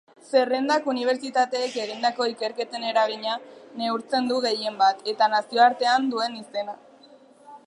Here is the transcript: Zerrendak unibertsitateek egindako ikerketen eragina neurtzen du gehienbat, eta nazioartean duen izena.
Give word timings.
Zerrendak 0.29 0.87
unibertsitateek 0.93 1.75
egindako 1.83 2.27
ikerketen 2.31 2.87
eragina 2.93 3.37
neurtzen 3.83 4.33
du 4.33 4.41
gehienbat, 4.49 5.09
eta 5.15 5.33
nazioartean 5.39 6.13
duen 6.17 6.45
izena. 6.45 6.81